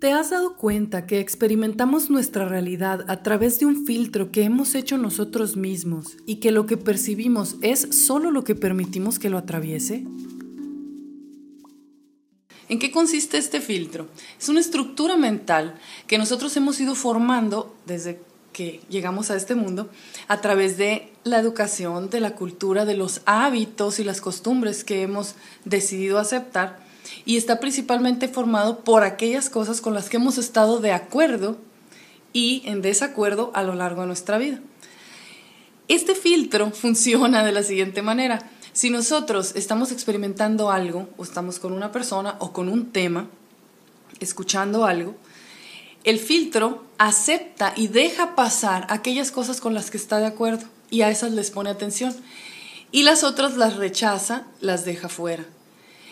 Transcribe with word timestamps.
¿Te 0.00 0.14
has 0.14 0.30
dado 0.30 0.56
cuenta 0.56 1.06
que 1.06 1.20
experimentamos 1.20 2.08
nuestra 2.08 2.48
realidad 2.48 3.04
a 3.08 3.22
través 3.22 3.60
de 3.60 3.66
un 3.66 3.84
filtro 3.84 4.32
que 4.32 4.44
hemos 4.44 4.74
hecho 4.74 4.96
nosotros 4.96 5.58
mismos 5.58 6.16
y 6.24 6.36
que 6.36 6.52
lo 6.52 6.64
que 6.64 6.78
percibimos 6.78 7.56
es 7.60 8.06
solo 8.06 8.30
lo 8.30 8.42
que 8.42 8.54
permitimos 8.54 9.18
que 9.18 9.28
lo 9.28 9.36
atraviese? 9.36 10.06
¿En 12.70 12.78
qué 12.78 12.90
consiste 12.90 13.36
este 13.36 13.60
filtro? 13.60 14.08
Es 14.40 14.48
una 14.48 14.60
estructura 14.60 15.18
mental 15.18 15.78
que 16.06 16.16
nosotros 16.16 16.56
hemos 16.56 16.80
ido 16.80 16.94
formando 16.94 17.76
desde 17.84 18.22
que 18.54 18.80
llegamos 18.88 19.30
a 19.30 19.36
este 19.36 19.54
mundo 19.54 19.90
a 20.28 20.40
través 20.40 20.78
de 20.78 21.12
la 21.24 21.38
educación, 21.38 22.08
de 22.08 22.20
la 22.20 22.34
cultura, 22.36 22.86
de 22.86 22.94
los 22.94 23.20
hábitos 23.26 24.00
y 24.00 24.04
las 24.04 24.22
costumbres 24.22 24.82
que 24.82 25.02
hemos 25.02 25.34
decidido 25.66 26.18
aceptar 26.18 26.88
y 27.24 27.36
está 27.36 27.60
principalmente 27.60 28.28
formado 28.28 28.80
por 28.80 29.02
aquellas 29.04 29.50
cosas 29.50 29.80
con 29.80 29.94
las 29.94 30.08
que 30.08 30.16
hemos 30.16 30.38
estado 30.38 30.80
de 30.80 30.92
acuerdo 30.92 31.58
y 32.32 32.62
en 32.64 32.82
desacuerdo 32.82 33.50
a 33.54 33.62
lo 33.62 33.74
largo 33.74 34.02
de 34.02 34.06
nuestra 34.08 34.38
vida. 34.38 34.60
Este 35.88 36.14
filtro 36.14 36.70
funciona 36.72 37.44
de 37.44 37.52
la 37.52 37.62
siguiente 37.62 38.02
manera. 38.02 38.50
Si 38.72 38.90
nosotros 38.90 39.52
estamos 39.56 39.90
experimentando 39.90 40.70
algo, 40.70 41.08
o 41.16 41.24
estamos 41.24 41.58
con 41.58 41.72
una 41.72 41.90
persona 41.90 42.36
o 42.38 42.52
con 42.52 42.68
un 42.68 42.92
tema, 42.92 43.28
escuchando 44.20 44.84
algo, 44.84 45.16
el 46.04 46.18
filtro 46.18 46.84
acepta 46.98 47.74
y 47.76 47.88
deja 47.88 48.34
pasar 48.34 48.86
aquellas 48.88 49.30
cosas 49.30 49.60
con 49.60 49.74
las 49.74 49.90
que 49.90 49.96
está 49.96 50.18
de 50.18 50.26
acuerdo 50.26 50.66
y 50.90 51.02
a 51.02 51.10
esas 51.10 51.32
les 51.32 51.50
pone 51.50 51.70
atención. 51.70 52.14
Y 52.92 53.02
las 53.02 53.22
otras 53.22 53.56
las 53.56 53.76
rechaza, 53.76 54.46
las 54.60 54.84
deja 54.84 55.08
fuera. 55.08 55.44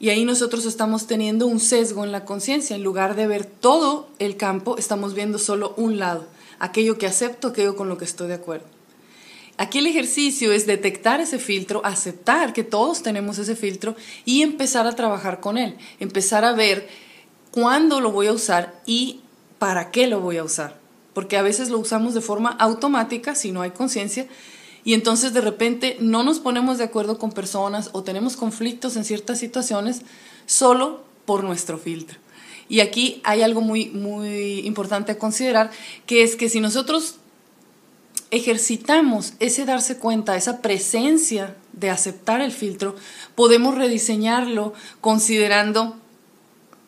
Y 0.00 0.08
ahí 0.08 0.24
nosotros 0.24 0.64
estamos 0.64 1.06
teniendo 1.06 1.46
un 1.46 1.60
sesgo 1.60 2.04
en 2.04 2.10
la 2.10 2.24
conciencia. 2.24 2.74
En 2.74 2.82
lugar 2.82 3.16
de 3.16 3.26
ver 3.26 3.44
todo 3.44 4.08
el 4.18 4.38
campo, 4.38 4.78
estamos 4.78 5.12
viendo 5.12 5.38
solo 5.38 5.74
un 5.76 5.98
lado, 5.98 6.26
aquello 6.58 6.96
que 6.96 7.06
acepto, 7.06 7.48
aquello 7.48 7.76
con 7.76 7.90
lo 7.90 7.98
que 7.98 8.06
estoy 8.06 8.28
de 8.28 8.34
acuerdo. 8.34 8.64
Aquí 9.58 9.80
el 9.80 9.86
ejercicio 9.86 10.52
es 10.52 10.66
detectar 10.66 11.20
ese 11.20 11.38
filtro, 11.38 11.84
aceptar 11.84 12.54
que 12.54 12.64
todos 12.64 13.02
tenemos 13.02 13.36
ese 13.36 13.54
filtro 13.54 13.94
y 14.24 14.40
empezar 14.40 14.86
a 14.86 14.96
trabajar 14.96 15.40
con 15.40 15.58
él, 15.58 15.76
empezar 15.98 16.46
a 16.46 16.54
ver 16.54 16.88
cuándo 17.50 18.00
lo 18.00 18.10
voy 18.10 18.28
a 18.28 18.32
usar 18.32 18.80
y 18.86 19.20
para 19.58 19.90
qué 19.90 20.06
lo 20.06 20.20
voy 20.20 20.38
a 20.38 20.44
usar. 20.44 20.80
Porque 21.12 21.36
a 21.36 21.42
veces 21.42 21.68
lo 21.68 21.78
usamos 21.78 22.14
de 22.14 22.22
forma 22.22 22.48
automática 22.52 23.34
si 23.34 23.52
no 23.52 23.60
hay 23.60 23.72
conciencia 23.72 24.26
y 24.84 24.94
entonces 24.94 25.32
de 25.32 25.40
repente 25.40 25.96
no 26.00 26.22
nos 26.22 26.38
ponemos 26.38 26.78
de 26.78 26.84
acuerdo 26.84 27.18
con 27.18 27.32
personas 27.32 27.90
o 27.92 28.02
tenemos 28.02 28.36
conflictos 28.36 28.96
en 28.96 29.04
ciertas 29.04 29.38
situaciones 29.38 30.02
solo 30.46 31.04
por 31.24 31.44
nuestro 31.44 31.78
filtro. 31.78 32.18
Y 32.68 32.80
aquí 32.80 33.20
hay 33.24 33.42
algo 33.42 33.60
muy, 33.60 33.86
muy 33.86 34.60
importante 34.60 35.12
a 35.12 35.18
considerar, 35.18 35.70
que 36.06 36.22
es 36.22 36.36
que 36.36 36.48
si 36.48 36.60
nosotros 36.60 37.16
ejercitamos 38.30 39.34
ese 39.40 39.64
darse 39.64 39.98
cuenta, 39.98 40.36
esa 40.36 40.62
presencia 40.62 41.56
de 41.72 41.90
aceptar 41.90 42.40
el 42.40 42.52
filtro, 42.52 42.94
podemos 43.34 43.74
rediseñarlo 43.74 44.72
considerando 45.00 45.96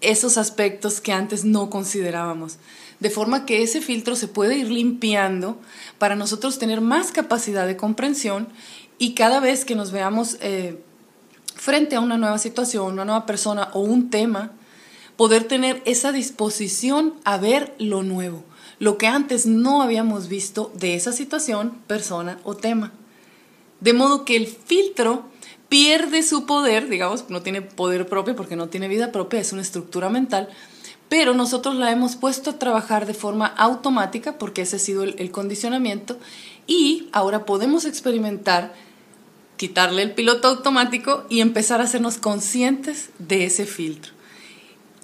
esos 0.00 0.38
aspectos 0.38 1.00
que 1.00 1.12
antes 1.12 1.44
no 1.44 1.70
considerábamos 1.70 2.58
de 3.00 3.10
forma 3.10 3.46
que 3.46 3.62
ese 3.62 3.80
filtro 3.80 4.16
se 4.16 4.28
puede 4.28 4.56
ir 4.56 4.70
limpiando 4.70 5.58
para 5.98 6.16
nosotros 6.16 6.58
tener 6.58 6.80
más 6.80 7.12
capacidad 7.12 7.66
de 7.66 7.76
comprensión 7.76 8.48
y 8.98 9.14
cada 9.14 9.40
vez 9.40 9.64
que 9.64 9.76
nos 9.76 9.92
veamos 9.92 10.36
eh, 10.40 10.82
frente 11.54 11.96
a 11.96 12.00
una 12.00 12.18
nueva 12.18 12.38
situación, 12.38 12.92
una 12.92 13.04
nueva 13.04 13.26
persona 13.26 13.70
o 13.72 13.80
un 13.80 14.10
tema, 14.10 14.52
poder 15.16 15.44
tener 15.44 15.82
esa 15.84 16.12
disposición 16.12 17.14
a 17.24 17.38
ver 17.38 17.74
lo 17.78 18.02
nuevo, 18.02 18.44
lo 18.78 18.98
que 18.98 19.06
antes 19.06 19.46
no 19.46 19.82
habíamos 19.82 20.28
visto 20.28 20.72
de 20.74 20.94
esa 20.94 21.12
situación, 21.12 21.78
persona 21.86 22.40
o 22.44 22.54
tema. 22.54 22.92
De 23.80 23.92
modo 23.92 24.24
que 24.24 24.34
el 24.34 24.46
filtro 24.48 25.24
pierde 25.68 26.22
su 26.22 26.46
poder, 26.46 26.88
digamos, 26.88 27.28
no 27.28 27.42
tiene 27.42 27.62
poder 27.62 28.06
propio 28.06 28.34
porque 28.34 28.56
no 28.56 28.68
tiene 28.68 28.88
vida 28.88 29.12
propia, 29.12 29.40
es 29.40 29.52
una 29.52 29.62
estructura 29.62 30.08
mental, 30.08 30.48
pero 31.08 31.34
nosotros 31.34 31.74
la 31.76 31.90
hemos 31.90 32.16
puesto 32.16 32.50
a 32.50 32.58
trabajar 32.58 33.06
de 33.06 33.14
forma 33.14 33.46
automática 33.46 34.38
porque 34.38 34.62
ese 34.62 34.76
ha 34.76 34.78
sido 34.78 35.02
el, 35.02 35.30
condicionamiento 35.30 36.18
y 36.66 37.08
ahora 37.12 37.44
podemos 37.44 37.84
experimentar 37.84 38.74
quitarle 39.56 40.02
el 40.02 40.12
piloto 40.12 40.48
automático 40.48 41.24
y 41.28 41.40
empezar 41.40 41.80
a 41.80 41.84
hacernos 41.84 42.18
conscientes 42.18 43.10
de 43.18 43.44
ese 43.44 43.66
filtro. 43.66 44.12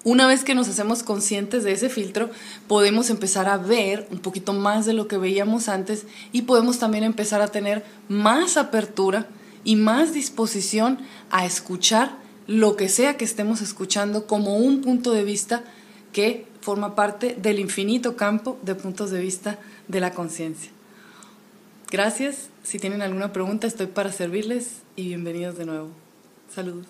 Una 0.03 0.27
vez 0.27 0.43
que 0.43 0.53
nos 0.53 0.67
hacemos 0.67 1.01
conscientes 1.01 1.63
de 1.63 1.71
ese 1.71 1.89
filtro, 1.89 2.29
podemos 2.67 3.09
empezar 3.09 3.49
a 3.49 3.57
ver 3.57 4.07
un 4.11 4.19
poquito 4.19 4.53
más 4.53 4.85
de 4.85 4.93
lo 4.93 5.07
que 5.07 5.17
veíamos 5.17 5.67
antes 5.67 6.05
y 6.31 6.43
podemos 6.43 6.77
también 6.77 7.03
empezar 7.03 7.41
a 7.41 7.47
tener 7.47 7.83
más 8.07 8.55
apertura 8.55 9.27
y 9.65 9.75
más 9.75 10.13
disposición 10.13 10.99
a 11.29 11.45
escuchar 11.45 12.17
lo 12.47 12.77
que 12.77 12.87
sea 12.87 13.17
que 13.17 13.25
estemos 13.25 13.61
escuchando 13.61 14.27
como 14.27 14.55
un 14.55 14.81
punto 14.81 15.11
de 15.11 15.25
vista 15.25 15.63
que 16.13 16.47
forma 16.61 16.95
parte 16.95 17.35
del 17.37 17.59
infinito 17.59 18.15
campo 18.15 18.57
de 18.61 18.75
puntos 18.75 19.11
de 19.11 19.19
vista 19.19 19.59
de 19.89 19.99
la 19.99 20.13
conciencia. 20.13 20.71
Gracias. 21.91 22.49
Si 22.63 22.79
tienen 22.79 23.01
alguna 23.01 23.33
pregunta, 23.33 23.67
estoy 23.67 23.87
para 23.87 24.11
servirles 24.11 24.81
y 24.95 25.09
bienvenidos 25.09 25.57
de 25.57 25.65
nuevo. 25.65 25.89
Saludos. 26.53 26.85